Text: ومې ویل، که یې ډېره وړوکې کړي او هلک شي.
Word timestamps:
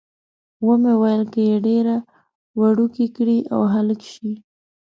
ومې 0.67 0.93
ویل، 1.01 1.23
که 1.33 1.39
یې 1.49 1.57
ډېره 1.67 1.95
وړوکې 2.59 3.05
کړي 3.17 3.37
او 3.53 3.61
هلک 3.73 4.01
شي. 4.13 4.31